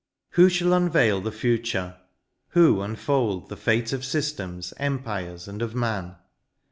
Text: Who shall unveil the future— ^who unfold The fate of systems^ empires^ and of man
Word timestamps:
Who 0.31 0.49
shall 0.49 0.73
unveil 0.73 1.21
the 1.21 1.31
future— 1.31 1.95
^who 2.55 2.83
unfold 2.83 3.49
The 3.49 3.55
fate 3.55 3.93
of 3.93 4.01
systems^ 4.01 4.73
empires^ 4.77 5.47
and 5.47 5.61
of 5.61 5.75
man 5.75 6.15